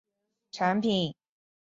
[0.03, 1.15] 有两个人在推销产品